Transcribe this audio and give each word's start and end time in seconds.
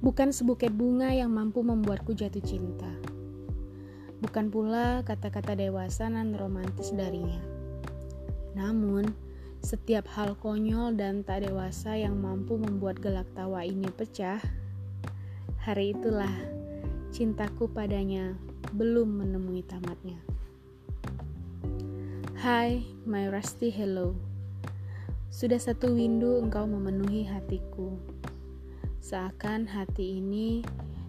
Bukan 0.00 0.32
sebuket 0.32 0.72
bunga 0.72 1.12
yang 1.12 1.28
mampu 1.28 1.60
membuatku 1.60 2.16
jatuh 2.16 2.40
cinta. 2.40 2.88
Bukan 4.24 4.48
pula 4.48 5.04
kata-kata 5.04 5.52
dewasa 5.52 6.08
dan 6.08 6.32
romantis 6.32 6.88
darinya. 6.96 7.40
Namun, 8.56 9.12
setiap 9.60 10.08
hal 10.16 10.40
konyol 10.40 10.96
dan 10.96 11.20
tak 11.20 11.44
dewasa 11.44 12.00
yang 12.00 12.16
mampu 12.16 12.56
membuat 12.56 12.96
gelak 12.96 13.28
tawa 13.36 13.60
ini 13.60 13.92
pecah, 13.92 14.40
hari 15.60 15.92
itulah 15.92 16.32
cintaku 17.12 17.68
padanya 17.68 18.32
belum 18.72 19.20
menemui 19.20 19.60
tamatnya. 19.68 20.16
Hai, 22.40 22.88
my 23.04 23.28
rusty 23.28 23.68
hello. 23.68 24.16
Sudah 25.28 25.60
satu 25.60 25.92
windu 25.92 26.40
engkau 26.40 26.64
memenuhi 26.64 27.28
hatiku. 27.28 28.00
Seakan 29.10 29.66
hati 29.66 30.22
ini 30.22 30.62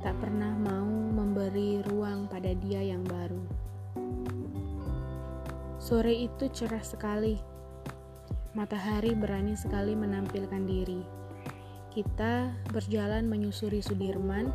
tak 0.00 0.16
pernah 0.16 0.56
mau 0.56 0.88
memberi 0.88 1.84
ruang 1.84 2.24
pada 2.24 2.56
dia 2.56 2.80
yang 2.80 3.04
baru. 3.04 3.44
Sore 5.76 6.24
itu 6.24 6.48
cerah 6.48 6.80
sekali. 6.80 7.36
Matahari 8.56 9.12
berani 9.12 9.52
sekali 9.52 9.92
menampilkan 9.92 10.64
diri. 10.64 11.04
Kita 11.92 12.56
berjalan 12.72 13.28
menyusuri 13.28 13.84
Sudirman 13.84 14.48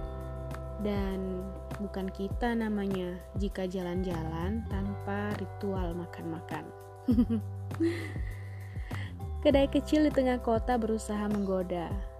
dan 0.81 1.45
bukan 1.77 2.09
kita 2.09 2.57
namanya 2.57 3.21
jika 3.37 3.69
jalan-jalan 3.69 4.65
tanpa 4.65 5.37
ritual 5.37 5.93
makan-makan. 5.93 6.65
Kedai 9.45 9.69
kecil 9.69 10.09
di 10.09 10.11
tengah 10.17 10.41
kota 10.41 10.73
berusaha 10.81 11.29
menggoda. 11.29 12.16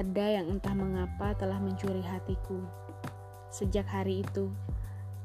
Kedai 0.00 0.40
yang 0.40 0.56
entah 0.56 0.72
mengapa 0.72 1.36
telah 1.36 1.60
mencuri 1.60 2.00
hatiku. 2.00 2.56
Sejak 3.52 3.84
hari 3.84 4.24
itu, 4.24 4.48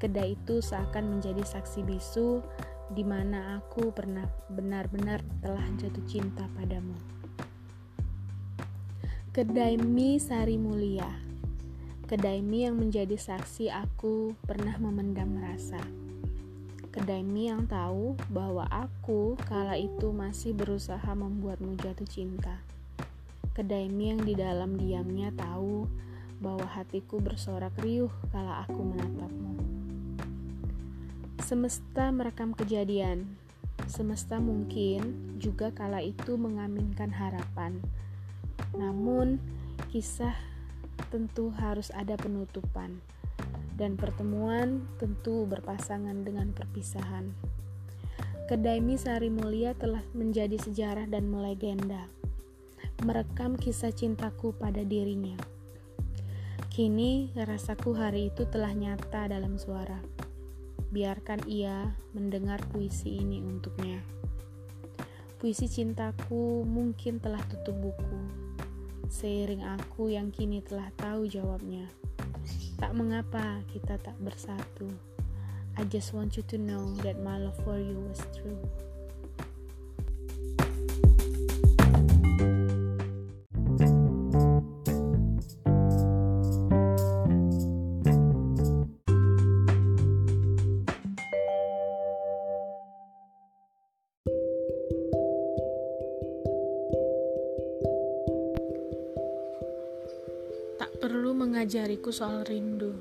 kedai 0.04 0.36
itu 0.36 0.60
seakan 0.60 1.16
menjadi 1.16 1.48
saksi 1.48 1.88
bisu 1.88 2.44
di 2.92 3.08
mana 3.08 3.56
aku 3.64 3.96
pernah 3.96 4.28
benar-benar 4.52 5.24
telah 5.40 5.64
jatuh 5.80 6.04
cinta 6.04 6.44
padamu. 6.60 6.92
Kedai 9.32 9.80
mie 9.80 10.20
Sari 10.20 10.60
Mulia 10.60 11.08
Kedai 12.12 12.44
mie 12.44 12.68
yang 12.68 12.76
menjadi 12.76 13.16
saksi 13.16 13.72
aku 13.72 14.36
pernah 14.44 14.76
memendam 14.76 15.40
rasa. 15.40 15.80
Kedai 16.92 17.24
mie 17.24 17.48
yang 17.48 17.64
tahu 17.64 18.20
bahwa 18.28 18.68
aku 18.68 19.40
kala 19.48 19.80
itu 19.80 20.12
masih 20.12 20.52
berusaha 20.52 21.16
membuatmu 21.16 21.80
jatuh 21.80 22.12
cinta. 22.12 22.75
Kedai 23.56 23.88
mie 23.88 24.12
yang 24.12 24.28
di 24.28 24.36
dalam 24.36 24.76
diamnya 24.76 25.32
tahu 25.32 25.88
bahwa 26.44 26.68
hatiku 26.68 27.24
bersorak 27.24 27.72
riuh 27.80 28.12
kala 28.36 28.68
aku 28.68 28.84
menatapmu. 28.84 29.52
Semesta 31.40 32.12
merekam 32.12 32.52
kejadian. 32.52 33.40
Semesta 33.88 34.44
mungkin 34.44 35.40
juga 35.40 35.72
kala 35.72 36.04
itu 36.04 36.36
mengaminkan 36.36 37.16
harapan. 37.16 37.80
Namun, 38.76 39.40
kisah 39.88 40.36
tentu 41.08 41.56
harus 41.56 41.96
ada 41.96 42.20
penutupan, 42.20 43.00
dan 43.80 43.96
pertemuan 43.96 44.84
tentu 45.00 45.48
berpasangan 45.48 46.28
dengan 46.28 46.52
perpisahan. 46.52 47.32
Kedai 48.52 48.84
mie 48.84 49.00
Sari 49.00 49.32
Mulia 49.32 49.72
telah 49.80 50.04
menjadi 50.12 50.60
sejarah 50.60 51.08
dan 51.08 51.32
melegenda, 51.32 52.12
merekam 53.04 53.60
kisah 53.60 53.92
cintaku 53.92 54.56
pada 54.56 54.80
dirinya. 54.86 55.36
Kini 56.72 57.32
rasaku 57.36 57.96
hari 57.96 58.32
itu 58.32 58.48
telah 58.48 58.72
nyata 58.72 59.28
dalam 59.28 59.60
suara. 59.60 60.00
Biarkan 60.92 61.44
ia 61.48 61.92
mendengar 62.16 62.64
puisi 62.72 63.20
ini 63.20 63.44
untuknya. 63.44 64.00
Puisi 65.36 65.68
cintaku 65.68 66.64
mungkin 66.64 67.20
telah 67.20 67.44
tutup 67.52 67.76
buku, 67.80 68.20
seiring 69.12 69.68
aku 69.68 70.16
yang 70.16 70.32
kini 70.32 70.64
telah 70.64 70.88
tahu 70.96 71.28
jawabnya. 71.28 71.92
Tak 72.80 72.96
mengapa 72.96 73.64
kita 73.72 74.00
tak 74.00 74.16
bersatu. 74.24 74.88
I 75.76 75.84
just 75.92 76.16
want 76.16 76.40
you 76.40 76.44
to 76.48 76.56
know 76.56 76.96
that 77.04 77.20
my 77.20 77.36
love 77.36 77.60
for 77.68 77.76
you 77.76 78.00
was 78.00 78.24
true. 78.32 78.60
Perlu 101.06 101.38
mengajariku 101.38 102.10
soal 102.10 102.42
rindu. 102.50 102.98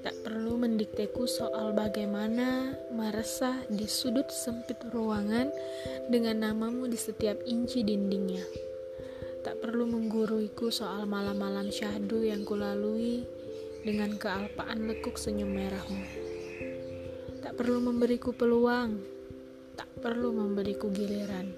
Tak 0.00 0.24
perlu 0.24 0.56
mendikteku 0.56 1.28
soal 1.28 1.76
bagaimana 1.76 2.72
meresah 2.96 3.60
di 3.68 3.84
sudut 3.84 4.24
sempit 4.32 4.80
ruangan 4.88 5.52
dengan 6.08 6.48
namamu 6.48 6.88
di 6.88 6.96
setiap 6.96 7.36
inci 7.44 7.84
dindingnya. 7.84 8.40
Tak 9.44 9.60
perlu 9.60 9.84
mengguruiku 9.84 10.72
soal 10.72 11.04
malam-malam 11.04 11.68
syahdu 11.68 12.24
yang 12.24 12.48
kulalui 12.48 13.28
dengan 13.84 14.16
kealpaan 14.16 14.88
lekuk 14.88 15.20
senyum 15.20 15.52
merahmu. 15.52 16.02
Tak 17.44 17.52
perlu 17.60 17.84
memberiku 17.84 18.32
peluang, 18.32 18.96
tak 19.76 19.92
perlu 20.00 20.32
memberiku 20.32 20.88
giliran. 20.88 21.52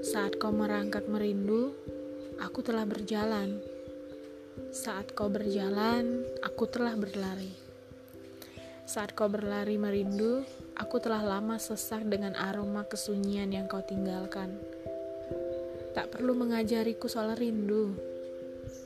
Saat 0.00 0.40
kau 0.40 0.48
merangkak 0.48 1.04
merindu, 1.12 1.76
aku 2.40 2.60
telah 2.60 2.84
berjalan. 2.84 3.60
Saat 4.72 5.12
kau 5.16 5.28
berjalan, 5.28 6.24
aku 6.44 6.64
telah 6.68 6.96
berlari. 6.96 7.52
Saat 8.86 9.16
kau 9.16 9.28
berlari 9.28 9.76
merindu, 9.80 10.44
aku 10.76 11.00
telah 11.00 11.24
lama 11.24 11.56
sesak 11.56 12.04
dengan 12.06 12.36
aroma 12.36 12.84
kesunyian 12.86 13.52
yang 13.52 13.66
kau 13.66 13.82
tinggalkan. 13.84 14.56
Tak 15.96 16.12
perlu 16.12 16.36
mengajariku 16.36 17.08
soal 17.08 17.32
rindu, 17.36 17.96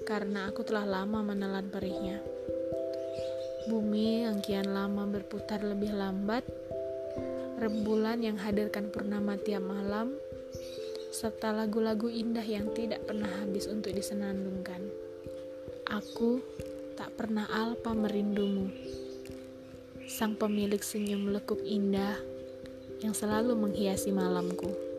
karena 0.06 0.46
aku 0.46 0.62
telah 0.62 0.86
lama 0.86 1.26
menelan 1.26 1.66
perihnya. 1.68 2.22
Bumi 3.66 4.24
yang 4.24 4.40
kian 4.40 4.70
lama 4.70 5.04
berputar 5.10 5.60
lebih 5.60 5.92
lambat, 5.92 6.46
rembulan 7.60 8.22
yang 8.24 8.40
hadirkan 8.40 8.88
purnama 8.88 9.36
tiap 9.36 9.60
malam, 9.60 10.16
serta 11.10 11.50
lagu-lagu 11.50 12.06
indah 12.06 12.46
yang 12.46 12.70
tidak 12.70 13.02
pernah 13.06 13.28
habis 13.42 13.66
untuk 13.66 13.90
disenandungkan. 13.90 14.78
Aku 15.90 16.38
tak 16.94 17.10
pernah 17.18 17.50
alpa 17.50 17.90
merindumu. 17.90 18.70
Sang 20.06 20.38
pemilik 20.38 20.78
senyum 20.78 21.34
lekuk 21.34 21.58
indah 21.66 22.14
yang 23.02 23.14
selalu 23.14 23.58
menghiasi 23.58 24.14
malamku. 24.14 24.89